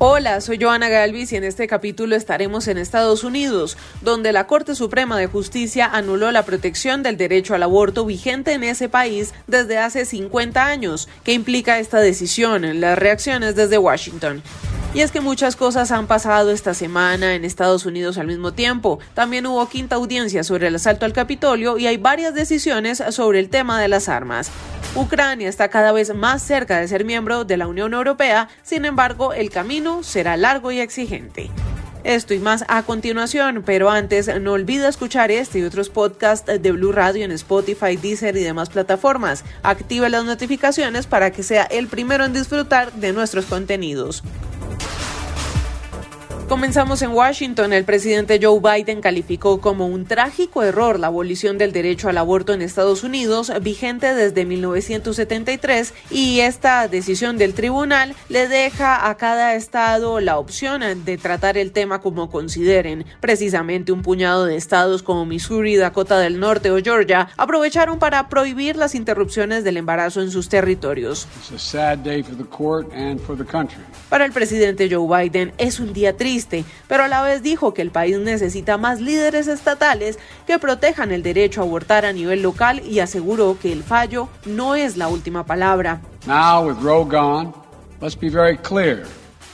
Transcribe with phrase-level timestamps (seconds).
[0.00, 4.76] Hola, soy Joana Galvis y en este capítulo estaremos en Estados Unidos, donde la Corte
[4.76, 9.78] Suprema de Justicia anuló la protección del derecho al aborto vigente en ese país desde
[9.78, 11.08] hace 50 años.
[11.24, 12.80] ¿Qué implica esta decisión?
[12.80, 14.40] Las reacciones desde Washington.
[14.98, 18.98] Y es que muchas cosas han pasado esta semana en Estados Unidos al mismo tiempo.
[19.14, 23.48] También hubo quinta audiencia sobre el asalto al Capitolio y hay varias decisiones sobre el
[23.48, 24.50] tema de las armas.
[24.96, 29.32] Ucrania está cada vez más cerca de ser miembro de la Unión Europea, sin embargo
[29.32, 31.48] el camino será largo y exigente.
[32.02, 36.72] Esto y más a continuación, pero antes no olvide escuchar este y otros podcasts de
[36.72, 39.44] Blue Radio en Spotify, Deezer y demás plataformas.
[39.62, 44.24] Active las notificaciones para que sea el primero en disfrutar de nuestros contenidos.
[46.48, 47.74] Comenzamos en Washington.
[47.74, 52.54] El presidente Joe Biden calificó como un trágico error la abolición del derecho al aborto
[52.54, 59.56] en Estados Unidos, vigente desde 1973, y esta decisión del tribunal le deja a cada
[59.56, 63.04] estado la opción de tratar el tema como consideren.
[63.20, 68.76] Precisamente un puñado de estados como Missouri, Dakota del Norte o Georgia aprovecharon para prohibir
[68.76, 71.28] las interrupciones del embarazo en sus territorios.
[74.08, 76.37] Para el presidente Joe Biden es un día triste
[76.86, 81.22] pero a la vez dijo que el país necesita más líderes estatales que protejan el
[81.22, 85.44] derecho a abortar a nivel local y aseguró que el fallo no es la última
[85.44, 86.00] palabra.
[86.26, 87.52] Now with Roe gone,
[88.00, 89.04] let's be very clear.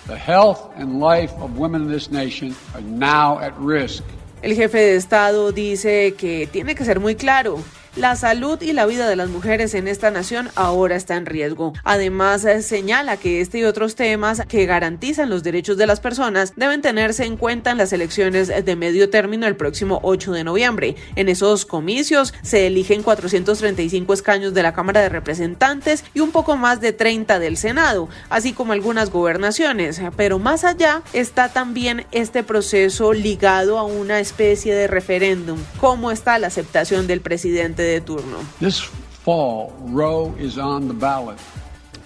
[0.06, 4.02] The health and life of women in this nation are now at risk.
[4.42, 7.58] El jefe de Estado dice que tiene que ser muy claro.
[7.96, 11.74] La salud y la vida de las mujeres en esta nación ahora está en riesgo.
[11.84, 16.54] Además, eh, señala que este y otros temas que garantizan los derechos de las personas
[16.56, 20.96] deben tenerse en cuenta en las elecciones de medio término el próximo 8 de noviembre.
[21.14, 26.56] En esos comicios se eligen 435 escaños de la Cámara de Representantes y un poco
[26.56, 30.00] más de 30 del Senado, así como algunas gobernaciones.
[30.16, 35.60] Pero más allá está también este proceso ligado a una especie de referéndum.
[35.80, 38.44] ¿Cómo está la aceptación del presidente de turno.
[38.58, 41.38] This fall, Roe is on the ballot.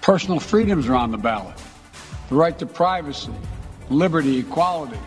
[0.00, 1.56] Personal freedoms are on the ballot.
[2.28, 3.32] The right to privacy,
[3.88, 4.98] liberty, equality,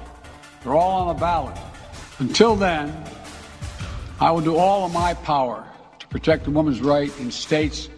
[0.63, 1.57] they're all on the ballot.
[2.19, 3.03] Until then,
[4.19, 5.67] I will do all of my power
[5.99, 7.89] to protect the woman's right in states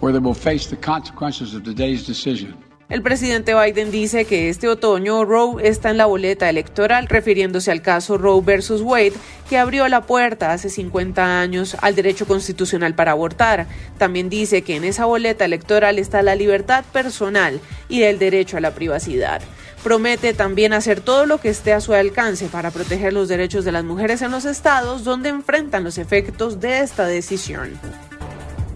[0.00, 2.56] where they will face the consequences of today's decision.
[2.90, 7.80] El presidente Biden dice que este otoño Roe está en la boleta electoral, refiriéndose al
[7.80, 9.14] caso Roe versus Wade,
[9.48, 13.66] que abrió la puerta hace 50 años al derecho constitucional para abortar.
[13.96, 17.58] También dice que en esa boleta electoral está la libertad personal
[17.88, 19.40] y el derecho a la privacidad.
[19.82, 23.72] Promete también hacer todo lo que esté a su alcance para proteger los derechos de
[23.72, 27.78] las mujeres en los estados donde enfrentan los efectos de esta decisión.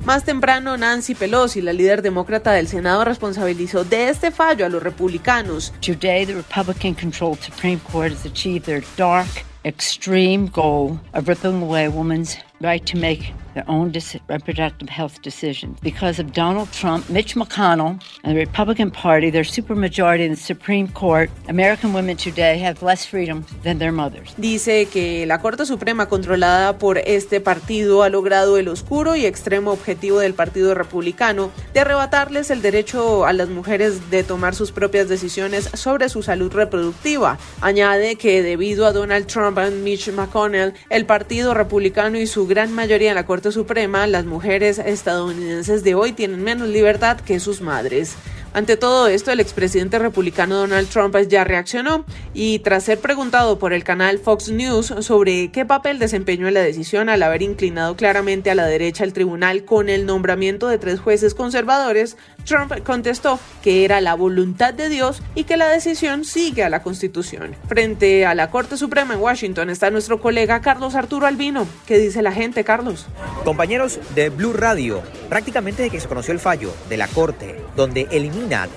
[0.09, 4.83] Más temprano, Nancy Pelosi, la líder demócrata del Senado, responsabilizó de este fallo a los
[4.83, 5.71] republicanos.
[5.83, 9.29] Today, the Republican-controlled Supreme Court has achieved their dark,
[9.67, 13.93] extreme goal of ripping away a woman's right to make their own
[14.29, 15.79] reproductive health decisions.
[15.81, 20.89] Because of Donald Trump, Mitch McConnell, and the Republican Party, their supermajority in the Supreme
[20.89, 24.35] Court, American women today have less freedom than their mothers.
[24.37, 29.73] Dice que la Corte Suprema controlada por este partido ha logrado el oscuro y extremo
[29.73, 35.09] objetivo del Partido Republicano de arrebatarles el derecho a las mujeres de tomar sus propias
[35.09, 37.39] decisiones sobre su salud reproductiva.
[37.61, 42.73] Añade que debido a Donald Trump y Mitch McConnell, el Partido Republicano y su gran
[42.73, 47.61] mayoría en la Corte Suprema, las mujeres estadounidenses de hoy tienen menos libertad que sus
[47.61, 48.17] madres.
[48.55, 53.73] Ante todo esto, el expresidente republicano Donald Trump ya reaccionó y tras ser preguntado por
[53.73, 58.51] el canal Fox News sobre qué papel desempeñó en la decisión al haber inclinado claramente
[58.51, 63.85] a la derecha el tribunal con el nombramiento de tres jueces conservadores, Trump contestó que
[63.85, 67.55] era la voluntad de Dios y que la decisión sigue a la Constitución.
[67.69, 71.67] Frente a la Corte Suprema en Washington está nuestro colega Carlos Arturo Albino.
[71.87, 73.07] ¿Qué dice la gente, Carlos?
[73.45, 78.09] Compañeros de Blue Radio, prácticamente desde que se conoció el fallo de la Corte, donde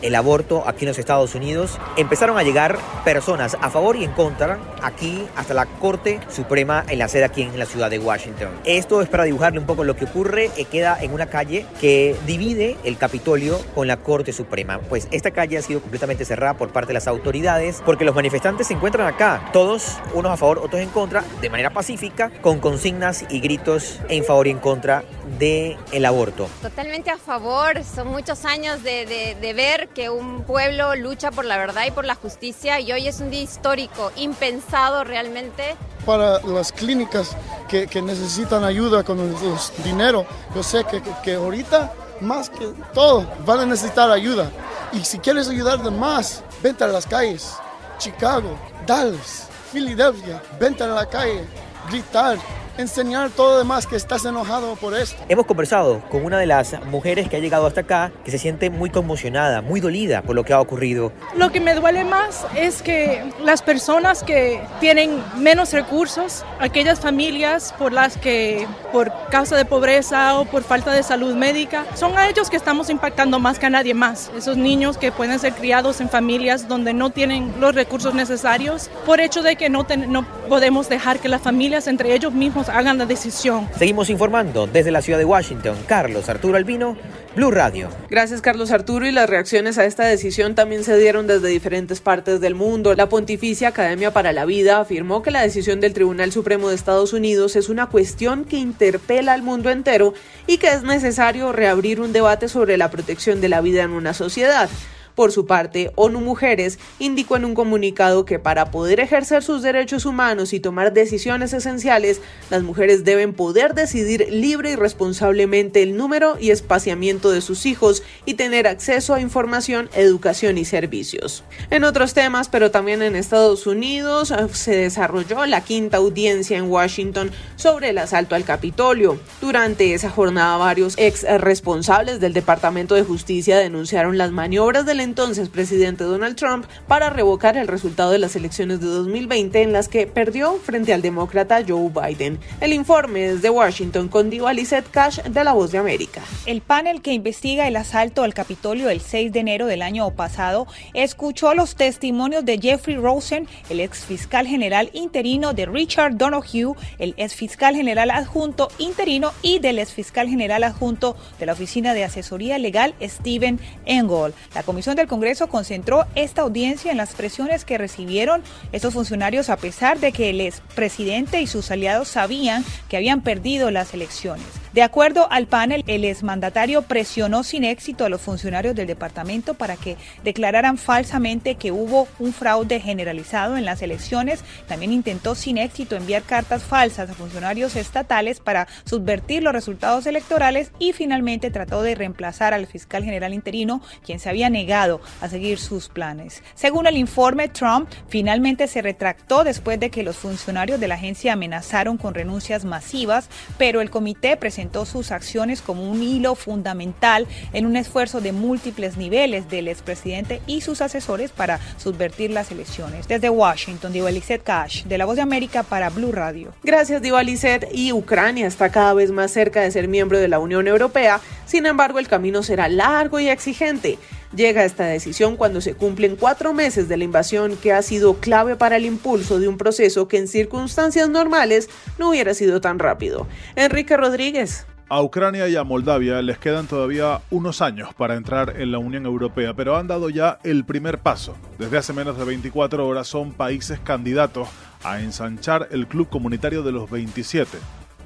[0.02, 4.12] el aborto aquí en los Estados Unidos, empezaron a llegar personas a favor y en
[4.12, 8.50] contra aquí hasta la Corte Suprema en la sede aquí en la ciudad de Washington.
[8.66, 12.16] Esto es para dibujarle un poco lo que ocurre, eh, queda en una calle que
[12.26, 14.80] divide el Capitolio con la Corte Suprema.
[14.80, 18.68] Pues esta calle ha sido completamente cerrada por parte de las autoridades porque los manifestantes
[18.68, 23.26] se encuentran acá, todos unos a favor, otros en contra, de manera pacífica, con consignas
[23.30, 25.04] y gritos en favor y en contra
[25.38, 26.50] del el aborto.
[26.62, 31.58] Totalmente a favor, son muchos años de, de, ver que un pueblo lucha por la
[31.58, 35.76] verdad y por la justicia y hoy es un día histórico, impensado realmente.
[36.06, 37.36] Para las clínicas
[37.68, 39.36] que, que necesitan ayuda con el
[39.84, 40.26] dinero,
[40.56, 44.52] yo sé que, que ahorita más que todo van a necesitar ayuda
[44.94, 47.54] Y si quieres ayudar a más, vente a las calles.
[47.98, 51.46] Chicago, Dallas, Filadelfia, vente a la calle,
[51.90, 52.38] gritar,
[52.82, 55.24] enseñar todo lo demás que estás enojado por esto.
[55.30, 58.70] Hemos conversado con una de las mujeres que ha llegado hasta acá, que se siente
[58.70, 61.12] muy conmocionada, muy dolida por lo que ha ocurrido.
[61.36, 67.74] Lo que me duele más es que las personas que tienen menos recursos, aquellas familias
[67.78, 72.28] por las que por causa de pobreza o por falta de salud médica, son a
[72.28, 74.32] ellos que estamos impactando más que a nadie más.
[74.36, 79.20] Esos niños que pueden ser criados en familias donde no tienen los recursos necesarios, por
[79.20, 83.06] hecho de que no, no podemos dejar que las familias entre ellos mismos hagan la
[83.06, 83.68] decisión.
[83.78, 85.76] Seguimos informando desde la ciudad de Washington.
[85.88, 86.98] Carlos Arturo Albino,
[87.36, 87.90] Blue Radio.
[88.10, 92.42] Gracias Carlos Arturo y las reacciones a esta decisión también se dieron desde diferentes partes
[92.42, 92.94] del mundo.
[92.94, 97.14] La Pontificia Academia para la Vida afirmó que la decisión del Tribunal Supremo de Estados
[97.14, 100.14] Unidos es una cuestión que interpela al mundo entero
[100.48, 104.14] y que es necesario reabrir un debate sobre la protección de la vida en una
[104.14, 104.70] sociedad.
[105.16, 110.06] Por su parte, ONU Mujeres indicó en un comunicado que para poder ejercer sus derechos
[110.06, 116.38] humanos y tomar decisiones esenciales, las mujeres deben poder decidir libre y responsablemente el número
[116.40, 121.44] y espaciamiento de sus hijos y tener acceso a información, educación y servicios.
[121.70, 126.70] En otros temas, pero también en Estados Unidos, eh, se desarrolló la quinta audiencia en
[126.70, 129.20] Washington sobre el asalto al Capitolio.
[129.42, 135.50] Durante esa jornada, varios ex responsables del Departamento de Justicia denunciaron las maniobras del entonces
[135.50, 140.08] presidente Donald Trump para revocar el resultado de las elecciones de 2020 en las que
[140.08, 142.40] perdió frente al demócrata Joe Biden.
[142.60, 146.22] El informe es de Washington con Diva Lizette Cash de La Voz de América.
[146.46, 150.68] El panel que investiga el asalto al Capitolio el 6 de enero del año pasado
[150.94, 157.14] escuchó los testimonios de Jeffrey Rosen, el ex fiscal general interino, de Richard Donoghue, el
[157.18, 162.04] ex fiscal general adjunto interino y del ex fiscal general adjunto de la Oficina de
[162.04, 164.34] Asesoría Legal, Stephen Engel.
[164.54, 169.58] La Comisión del Congreso concentró esta audiencia en las presiones que recibieron estos funcionarios a
[169.58, 174.61] pesar de que el expresidente y sus aliados sabían que habían perdido las elecciones.
[174.74, 179.76] De acuerdo al panel, el exmandatario presionó sin éxito a los funcionarios del departamento para
[179.76, 184.46] que declararan falsamente que hubo un fraude generalizado en las elecciones.
[184.70, 190.72] También intentó sin éxito enviar cartas falsas a funcionarios estatales para subvertir los resultados electorales
[190.80, 195.60] y finalmente trató de reemplazar al fiscal general interino, quien se había negado a seguir
[195.60, 196.44] sus planes.
[196.56, 201.34] Según el informe, Trump finalmente se retractó después de que los funcionarios de la agencia
[201.34, 203.28] amenazaron con renuncias masivas,
[203.58, 208.32] pero el comité presentó presentó sus acciones como un hilo fundamental en un esfuerzo de
[208.32, 213.08] múltiples niveles del expresidente y sus asesores para subvertir las elecciones.
[213.08, 214.12] Desde Washington, Diva
[214.44, 216.54] Cash, de La Voz de América para Blue Radio.
[216.62, 220.68] Gracias, Diva Y Ucrania está cada vez más cerca de ser miembro de la Unión
[220.68, 221.20] Europea.
[221.48, 223.98] Sin embargo, el camino será largo y exigente.
[224.36, 228.56] Llega esta decisión cuando se cumplen cuatro meses de la invasión que ha sido clave
[228.56, 231.70] para el impulso de un proceso que en circunstancias normales
[232.00, 233.28] no hubiera sido tan rápido.
[233.56, 234.66] Enrique Rodríguez.
[234.88, 239.06] A Ucrania y a Moldavia les quedan todavía unos años para entrar en la Unión
[239.06, 241.36] Europea, pero han dado ya el primer paso.
[241.58, 244.50] Desde hace menos de 24 horas son países candidatos
[244.84, 247.58] a ensanchar el club comunitario de los 27.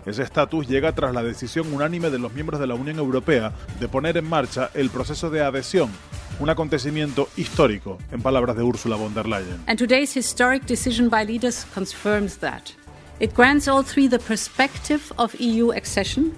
[0.05, 3.87] Ese estatus llega tras la decisión unánime de los miembros de la Unión Europea de
[3.87, 5.89] poner en marcha el proceso de adhesión,
[6.39, 9.63] un acontecimiento histórico, en palabras de Ursula von der Leyen.
[9.67, 12.71] And today's historic decision by leaders confirms that.
[13.19, 16.33] It grants all three the perspective of EU accession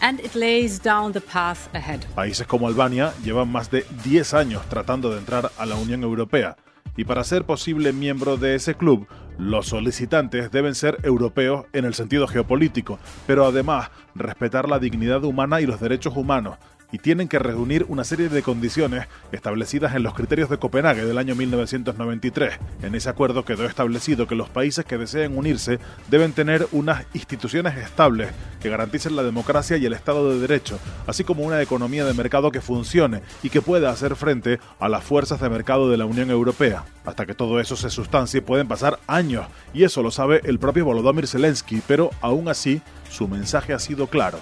[0.00, 2.00] and it lays down the path ahead.
[2.14, 6.56] Países como Albania llevan más de 10 años tratando de entrar a la Unión Europea
[6.96, 9.06] y para ser posible miembro de ese club,
[9.38, 15.60] los solicitantes deben ser europeos en el sentido geopolítico, pero además respetar la dignidad humana
[15.60, 16.58] y los derechos humanos,
[16.92, 21.18] y tienen que reunir una serie de condiciones establecidas en los criterios de Copenhague del
[21.18, 22.54] año 1993.
[22.82, 25.78] En ese acuerdo quedó establecido que los países que deseen unirse
[26.08, 28.30] deben tener unas instituciones estables
[28.60, 32.50] que garanticen la democracia y el Estado de Derecho, así como una economía de mercado
[32.50, 36.30] que funcione y que pueda hacer frente a las fuerzas de mercado de la Unión
[36.30, 36.84] Europea.
[37.04, 40.84] Hasta que todo eso se sustancie pueden pasar años, y eso lo sabe el propio
[40.84, 44.38] Volodymyr Zelensky, pero aún así su mensaje ha sido claro.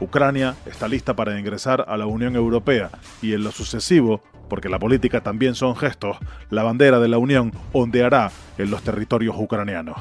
[0.00, 2.90] Ucrania está lista para ingresar a la Unión Europea
[3.22, 6.18] y en lo sucesivo, porque la política también son gestos,
[6.50, 9.96] la bandera de la Unión ondeará en los territorios ucranianos.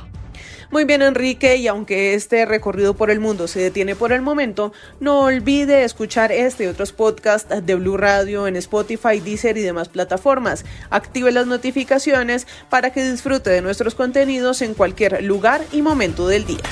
[0.73, 4.73] Muy bien, Enrique, y aunque este recorrido por el mundo se detiene por el momento,
[4.99, 9.87] no olvide escuchar este y otros podcasts de Blue Radio en Spotify, Deezer y demás
[9.87, 10.65] plataformas.
[10.89, 16.43] Active las notificaciones para que disfrute de nuestros contenidos en cualquier lugar y momento del
[16.43, 16.63] día.